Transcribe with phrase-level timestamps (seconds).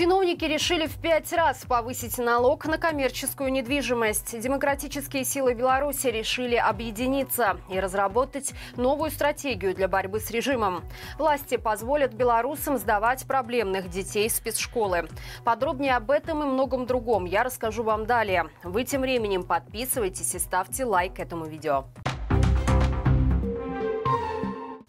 [0.00, 4.40] Чиновники решили в пять раз повысить налог на коммерческую недвижимость.
[4.40, 10.84] Демократические силы Беларуси решили объединиться и разработать новую стратегию для борьбы с режимом.
[11.18, 15.06] Власти позволят белорусам сдавать проблемных детей в спецшколы.
[15.44, 18.46] Подробнее об этом и многом другом я расскажу вам далее.
[18.64, 21.84] Вы тем временем подписывайтесь и ставьте лайк этому видео.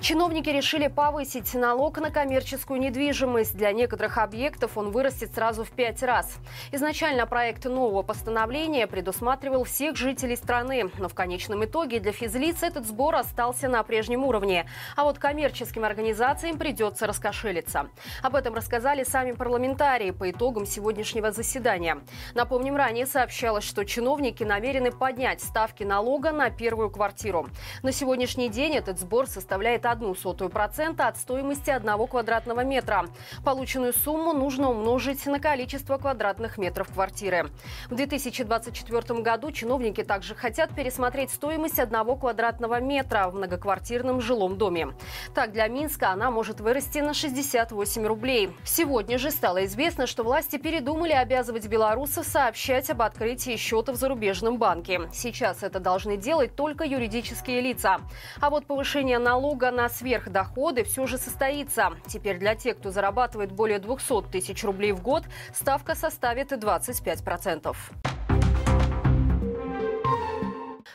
[0.01, 3.55] Чиновники решили повысить налог на коммерческую недвижимость.
[3.55, 6.39] Для некоторых объектов он вырастет сразу в пять раз.
[6.71, 12.87] Изначально проект нового постановления предусматривал всех жителей страны, но в конечном итоге для физлиц этот
[12.87, 14.65] сбор остался на прежнем уровне.
[14.95, 17.87] А вот коммерческим организациям придется раскошелиться.
[18.23, 21.99] Об этом рассказали сами парламентарии по итогам сегодняшнего заседания.
[22.33, 27.47] Напомним, ранее сообщалось, что чиновники намерены поднять ставки налога на первую квартиру.
[27.83, 33.05] На сегодняшний день этот сбор составляет одну сотую процента от стоимости одного квадратного метра.
[33.43, 37.49] Полученную сумму нужно умножить на количество квадратных метров квартиры.
[37.89, 44.93] В 2024 году чиновники также хотят пересмотреть стоимость одного квадратного метра в многоквартирном жилом доме.
[45.35, 48.49] Так, для Минска она может вырасти на 68 рублей.
[48.63, 54.57] Сегодня же стало известно, что власти передумали обязывать белорусов сообщать об открытии счета в зарубежном
[54.57, 55.01] банке.
[55.13, 57.99] Сейчас это должны делать только юридические лица.
[58.39, 61.89] А вот повышение налога на на сверхдоходы все же состоится.
[62.05, 65.23] Теперь для тех, кто зарабатывает более 200 тысяч рублей в год,
[65.53, 67.75] ставка составит 25%.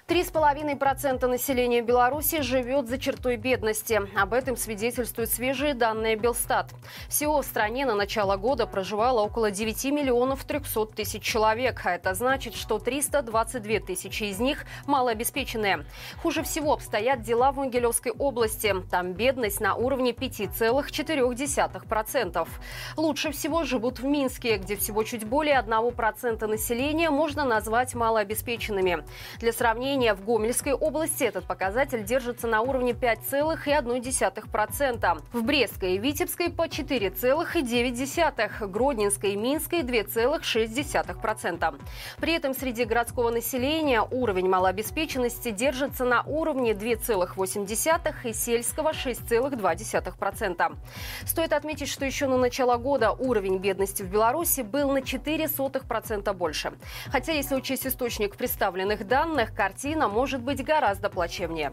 [0.08, 4.00] 3,5% населения Беларуси живет за чертой бедности.
[4.16, 6.70] Об этом свидетельствуют свежие данные Белстат.
[7.08, 11.80] Всего в стране на начало года проживало около 9 миллионов 300 тысяч человек.
[11.84, 15.84] А это значит, что 322 тысячи из них малообеспеченные.
[16.22, 18.72] Хуже всего обстоят дела в Могилевской области.
[18.88, 22.48] Там бедность на уровне 5,4%.
[22.96, 29.04] Лучше всего живут в Минске, где всего чуть более 1% населения можно назвать малообеспеченными.
[29.40, 35.22] Для сравнения населения в Гомельской области этот показатель держится на уровне 5,1%.
[35.32, 41.80] В Брестской и Витебской по 4,9%, Гродненской и Минской 2,6%.
[42.20, 50.76] При этом среди городского населения уровень малообеспеченности держится на уровне 2,8% и сельского 6,2%.
[51.24, 56.74] Стоит отметить, что еще на начало года уровень бедности в Беларуси был на 0,04% больше.
[57.10, 61.72] Хотя, если учесть источник представленных данных, картина картина может быть гораздо плачевнее.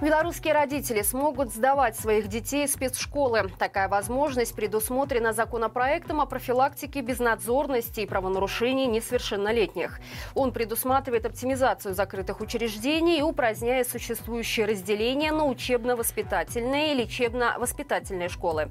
[0.00, 3.50] Белорусские родители смогут сдавать своих детей в спецшколы.
[3.58, 9.98] Такая возможность предусмотрена законопроектом о профилактике безнадзорности и правонарушений несовершеннолетних.
[10.36, 18.70] Он предусматривает оптимизацию закрытых учреждений и упраздняет существующее разделение на учебно-воспитательные и лечебно-воспитательные школы.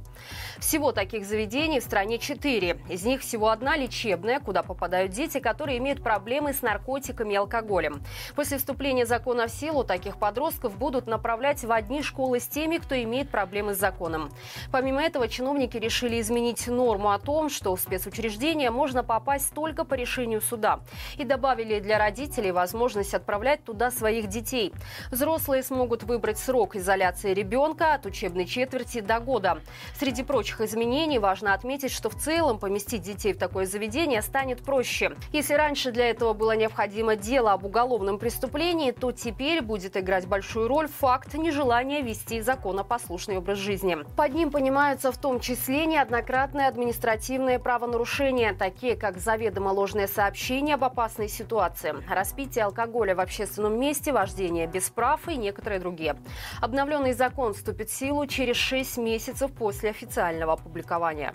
[0.60, 2.80] Всего таких заведений в стране четыре.
[2.88, 8.02] Из них всего одна лечебная, куда попадают дети, которые имеют проблемы с наркотиками и алкоголем.
[8.34, 12.78] После вступления закона в силу таких подростков будут на направлять в одни школы с теми,
[12.78, 14.30] кто имеет проблемы с законом.
[14.72, 19.96] Помимо этого, чиновники решили изменить норму о том, что в спецучреждение можно попасть только по
[19.96, 20.80] решению суда.
[21.18, 24.72] И добавили для родителей возможность отправлять туда своих детей.
[25.10, 29.58] Взрослые смогут выбрать срок изоляции ребенка от учебной четверти до года.
[30.00, 35.16] Среди прочих изменений важно отметить, что в целом поместить детей в такое заведение станет проще.
[35.34, 40.68] Если раньше для этого было необходимо дело об уголовном преступлении, то теперь будет играть большую
[40.68, 43.98] роль факт факт нежелания вести законопослушный образ жизни.
[44.18, 50.84] Под ним понимаются в том числе неоднократные административные правонарушения, такие как заведомо ложное сообщение об
[50.84, 56.18] опасной ситуации, распитие алкоголя в общественном месте, вождение без прав и некоторые другие.
[56.60, 61.34] Обновленный закон вступит в силу через 6 месяцев после официального опубликования.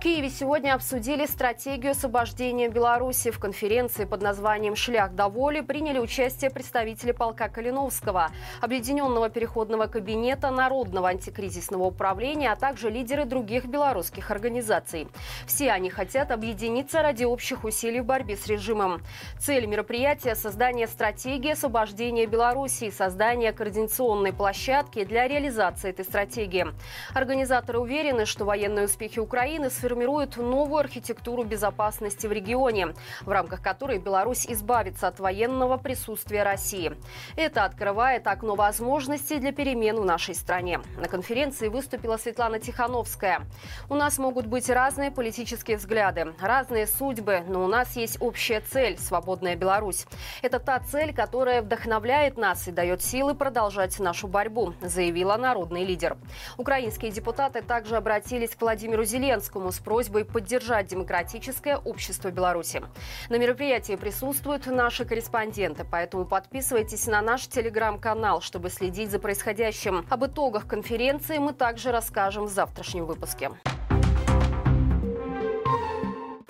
[0.00, 3.30] Киеве сегодня обсудили стратегию освобождения Беларуси.
[3.30, 8.30] В конференции под названием «Шлях до воли» приняли участие представители полка Калиновского,
[8.62, 15.06] Объединенного переходного кабинета Народного антикризисного управления, а также лидеры других белорусских организаций.
[15.46, 19.02] Все они хотят объединиться ради общих усилий в борьбе с режимом.
[19.38, 26.68] Цель мероприятия– создание стратегии освобождения Беларуси и создание координационной площадки для реализации этой стратегии.
[27.12, 33.60] Организаторы уверены, что военные успехи Украины сформируют сформирует новую архитектуру безопасности в регионе, в рамках
[33.60, 36.92] которой Беларусь избавится от военного присутствия России.
[37.34, 40.80] Это открывает окно возможностей для перемен в нашей стране.
[40.96, 43.40] На конференции выступила Светлана Тихановская.
[43.88, 48.96] У нас могут быть разные политические взгляды, разные судьбы, но у нас есть общая цель–
[49.00, 50.06] свободная Беларусь.
[50.40, 56.16] Это та цель, которая вдохновляет нас и дает силы продолжать нашу борьбу, заявила народный лидер.
[56.58, 62.82] Украинские депутаты также обратились к Владимиру Зеленскому с просьбой поддержать демократическое общество Беларуси.
[63.28, 70.06] На мероприятии присутствуют наши корреспонденты, поэтому подписывайтесь на наш телеграм-канал, чтобы следить за происходящим.
[70.08, 73.50] Об итогах конференции мы также расскажем в завтрашнем выпуске.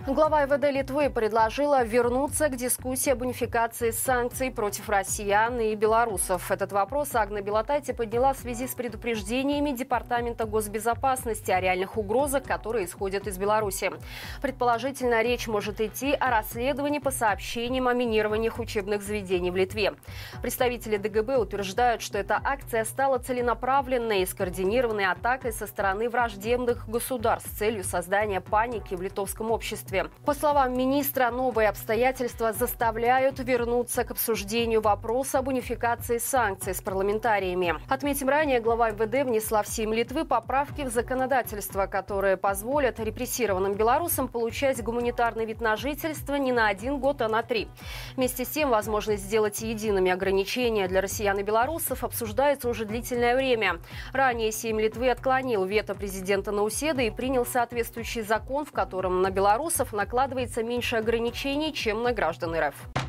[0.06, 6.50] Глава МВД Литвы предложила вернуться к дискуссии об унификации санкций против россиян и белорусов.
[6.50, 12.86] Этот вопрос Агна Белотайте подняла в связи с предупреждениями Департамента госбезопасности о реальных угрозах, которые
[12.86, 13.92] исходят из Беларуси.
[14.40, 19.92] Предположительно, речь может идти о расследовании по сообщениям о минированиях учебных заведений в Литве.
[20.40, 27.50] Представители ДГБ утверждают, что эта акция стала целенаправленной и скоординированной атакой со стороны враждебных государств
[27.50, 29.89] с целью создания паники в литовском обществе.
[30.24, 37.74] По словам министра, новые обстоятельства заставляют вернуться к обсуждению вопроса об унификации санкций с парламентариями.
[37.88, 44.28] Отметим ранее, глава МВД внесла в Сейм Литвы поправки в законодательство, которые позволят репрессированным белорусам
[44.28, 47.68] получать гуманитарный вид на жительство не на один год, а на три.
[48.16, 53.80] Вместе с тем, возможность сделать едиными ограничения для россиян и белорусов обсуждается уже длительное время.
[54.12, 59.79] Ранее Сейм Литвы отклонил вето президента Науседа и принял соответствующий закон, в котором на белорусов
[59.92, 62.99] накладывается меньше ограничений, чем на граждан РФ.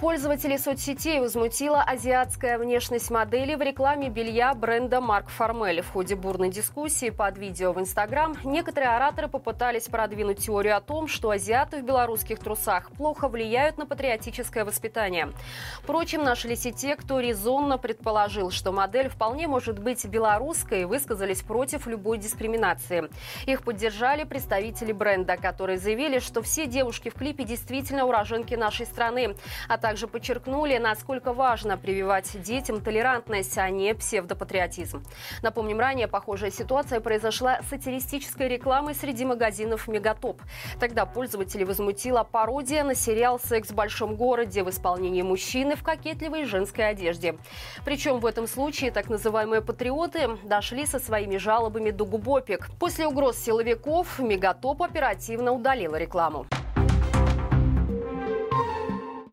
[0.00, 5.80] Пользователей соцсетей возмутила азиатская внешность модели в рекламе белья бренда Марк Формель.
[5.80, 11.08] В ходе бурной дискуссии под видео в Инстаграм некоторые ораторы попытались продвинуть теорию о том,
[11.08, 15.32] что азиаты в белорусских трусах плохо влияют на патриотическое воспитание.
[15.82, 21.40] Впрочем, нашлись и те, кто резонно предположил, что модель вполне может быть белорусской и высказались
[21.40, 23.08] против любой дискриминации.
[23.46, 29.36] Их поддержали представители бренда, которые заявили, что все девушки в клипе действительно уроженки нашей страны,
[29.68, 35.04] а также подчеркнули, насколько важно прививать детям толерантность, а не псевдопатриотизм.
[35.42, 40.42] Напомним, ранее похожая ситуация произошла с сатиристической рекламой среди магазинов «Мегатоп».
[40.80, 46.46] Тогда пользователи возмутила пародия на сериал «Секс в большом городе» в исполнении мужчины в кокетливой
[46.46, 47.36] женской одежде.
[47.84, 52.70] Причем в этом случае так называемые патриоты дошли со своими жалобами до губопик.
[52.80, 56.44] После угроз силовиков «Мегатоп» оперативно удалила рекламу.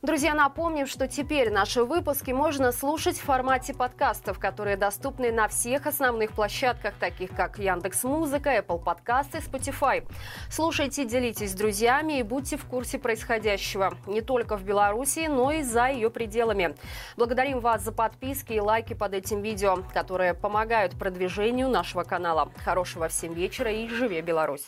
[0.03, 5.88] Друзья, напомним, что теперь наши выпуски можно слушать в формате подкастов, которые доступны на всех
[5.88, 10.05] основных площадках, таких как Яндекс Музыка, Apple Подкасты, Spotify.
[10.50, 15.63] Слушайте, делитесь с друзьями и будьте в курсе происходящего не только в Беларуси, но и
[15.63, 16.75] за ее пределами.
[17.15, 22.51] Благодарим вас за подписки и лайки под этим видео, которые помогают продвижению нашего канала.
[22.65, 24.65] Хорошего всем вечера и живе Беларусь!